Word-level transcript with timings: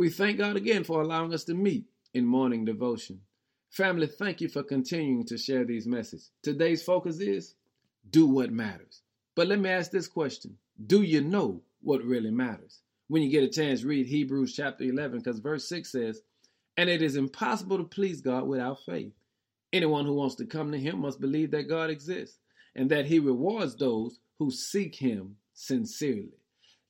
We 0.00 0.08
thank 0.08 0.38
God 0.38 0.56
again 0.56 0.82
for 0.84 1.02
allowing 1.02 1.34
us 1.34 1.44
to 1.44 1.52
meet 1.52 1.84
in 2.14 2.24
morning 2.24 2.64
devotion. 2.64 3.20
Family, 3.68 4.06
thank 4.06 4.40
you 4.40 4.48
for 4.48 4.62
continuing 4.62 5.26
to 5.26 5.36
share 5.36 5.66
these 5.66 5.86
messages. 5.86 6.30
Today's 6.42 6.82
focus 6.82 7.20
is 7.20 7.54
do 8.08 8.26
what 8.26 8.50
matters. 8.50 9.02
But 9.36 9.48
let 9.48 9.58
me 9.58 9.68
ask 9.68 9.90
this 9.90 10.08
question 10.08 10.56
Do 10.86 11.02
you 11.02 11.20
know 11.20 11.60
what 11.82 12.02
really 12.02 12.30
matters? 12.30 12.80
When 13.08 13.22
you 13.22 13.28
get 13.28 13.44
a 13.44 13.48
chance, 13.48 13.84
read 13.84 14.06
Hebrews 14.06 14.54
chapter 14.56 14.84
11, 14.84 15.18
because 15.18 15.38
verse 15.38 15.68
6 15.68 15.92
says, 15.92 16.22
And 16.78 16.88
it 16.88 17.02
is 17.02 17.16
impossible 17.16 17.76
to 17.76 17.84
please 17.84 18.22
God 18.22 18.44
without 18.44 18.82
faith. 18.86 19.12
Anyone 19.70 20.06
who 20.06 20.14
wants 20.14 20.36
to 20.36 20.46
come 20.46 20.72
to 20.72 20.78
Him 20.78 21.00
must 21.00 21.20
believe 21.20 21.50
that 21.50 21.68
God 21.68 21.90
exists 21.90 22.38
and 22.74 22.90
that 22.90 23.04
He 23.04 23.18
rewards 23.18 23.76
those 23.76 24.18
who 24.38 24.50
seek 24.50 24.94
Him 24.94 25.36
sincerely. 25.52 26.38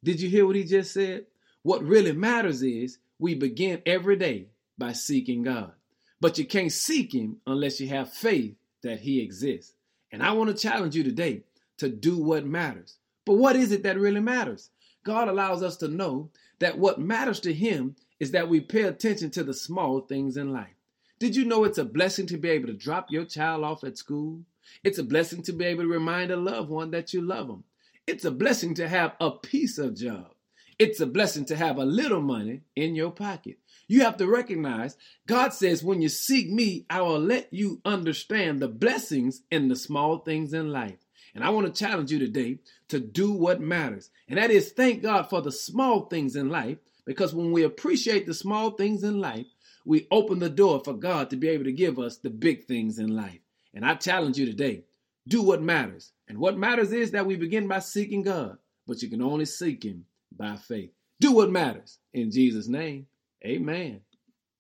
Did 0.05 0.21
you 0.21 0.29
hear 0.29 0.47
what 0.47 0.55
He 0.55 0.63
just 0.63 0.93
said? 0.93 1.27
What 1.63 1.83
really 1.83 2.13
matters 2.13 2.63
is 2.63 2.99
we 3.19 3.35
begin 3.35 3.83
every 3.85 4.17
day 4.17 4.49
by 4.79 4.93
seeking 4.93 5.43
God. 5.43 5.73
But 6.21 6.39
you 6.39 6.45
can't 6.45 6.73
seek 6.73 7.15
Him 7.15 7.37
unless 7.47 7.81
you 7.81 7.89
have 7.89 8.13
faith 8.13 8.55
that 8.83 9.01
He 9.01 9.21
exists. 9.21 9.75
And 10.11 10.23
I 10.23 10.33
want 10.33 10.51
to 10.51 10.63
challenge 10.63 10.97
you 10.97 11.05
today 11.05 11.43
to 11.79 11.89
do 11.89 12.19
what 12.19 12.47
matters. 12.47 12.97
But 13.25 13.35
what 13.35 13.57
is 13.57 13.73
it 13.73 13.83
that 13.85 13.99
really 13.99 14.21
matters? 14.21 14.71
God 15.05 15.29
allows 15.29 15.63
us 15.63 15.77
to 15.79 15.89
know 15.89 16.31
that 16.59 16.79
what 16.79 17.01
matters 17.01 17.41
to 17.41 17.53
Him 17.53 17.97
is 18.19 18.33
that 18.33 18.49
we 18.49 18.61
pay 18.61 18.83
attention 18.83 19.31
to 19.33 19.45
the 19.45 19.55
small 19.55 20.01
things 20.01 20.37
in 20.37 20.53
life. 20.53 20.75
Did 21.19 21.37
you 21.37 21.45
know 21.45 21.65
it's 21.65 21.79
a 21.79 21.85
blessing 21.85 22.27
to 22.29 22.39
be 22.39 22.49
able 22.51 22.69
to 22.69 22.75
drop 22.75 23.07
your 23.11 23.25
child 23.25 23.65
off 23.65 23.85
at 23.85 23.99
school? 23.99 24.41
It's 24.83 24.99
a 24.99 25.05
blessing 25.05 25.43
to 25.45 25.53
be 25.53 25.67
able 25.67 25.83
to 25.83 25.89
remind 25.89 26.31
a 26.31 26.37
loved 26.37 26.71
one 26.71 26.91
that 26.93 27.13
you 27.13 27.21
love 27.21 27.49
them. 27.49 27.65
It's 28.07 28.25
a 28.25 28.31
blessing 28.31 28.75
to 28.75 28.89
have 28.89 29.15
a 29.21 29.31
piece 29.31 29.79
of 29.79 29.97
job. 29.97 30.33
It's 30.81 30.99
a 30.99 31.07
blessing 31.07 31.45
to 31.45 31.57
have 31.57 31.77
a 31.77 31.85
little 31.85 32.23
money 32.23 32.63
in 32.75 32.95
your 32.95 33.11
pocket. 33.11 33.59
You 33.87 34.01
have 34.01 34.17
to 34.17 34.27
recognize 34.27 34.97
God 35.27 35.53
says, 35.53 35.85
when 35.85 36.01
you 36.01 36.09
seek 36.09 36.51
me, 36.51 36.87
I 36.89 37.03
will 37.03 37.21
let 37.21 37.53
you 37.53 37.83
understand 37.85 38.61
the 38.61 38.69
blessings 38.69 39.43
in 39.51 39.69
the 39.69 39.77
small 39.77 40.21
things 40.21 40.55
in 40.55 40.73
life. 40.73 40.97
And 41.35 41.45
I 41.45 41.51
want 41.51 41.67
to 41.67 41.85
challenge 41.85 42.11
you 42.11 42.19
today 42.19 42.61
to 42.89 42.99
do 42.99 43.31
what 43.31 43.61
matters. 43.61 44.09
And 44.27 44.39
that 44.39 44.51
is 44.51 44.73
thank 44.73 45.03
God 45.03 45.29
for 45.29 45.43
the 45.43 45.53
small 45.53 46.07
things 46.07 46.35
in 46.35 46.49
life, 46.49 46.79
because 47.05 47.35
when 47.35 47.53
we 47.53 47.63
appreciate 47.63 48.25
the 48.25 48.33
small 48.33 48.71
things 48.71 49.05
in 49.05 49.21
life, 49.21 49.49
we 49.85 50.09
open 50.11 50.39
the 50.39 50.49
door 50.49 50.81
for 50.83 50.95
God 50.95 51.29
to 51.29 51.37
be 51.37 51.49
able 51.51 51.65
to 51.65 51.73
give 51.73 51.99
us 51.99 52.17
the 52.17 52.31
big 52.31 52.65
things 52.65 52.99
in 52.99 53.15
life. 53.15 53.41
And 53.75 53.85
I 53.85 53.97
challenge 53.97 54.39
you 54.39 54.47
today 54.47 54.85
do 55.29 55.43
what 55.43 55.61
matters. 55.61 56.13
And 56.27 56.39
what 56.39 56.57
matters 56.57 56.91
is 56.91 57.11
that 57.11 57.27
we 57.27 57.37
begin 57.37 57.69
by 57.69 57.81
seeking 57.81 58.23
God, 58.23 58.57
but 58.87 59.03
you 59.03 59.11
can 59.11 59.21
only 59.21 59.45
seek 59.45 59.85
Him 59.85 60.07
by 60.41 60.57
faith. 60.57 60.93
Do 61.21 61.33
what 61.35 61.53
matters. 61.53 62.01
In 62.15 62.33
Jesus' 62.33 62.69
name, 62.69 63.07
amen. 63.47 64.03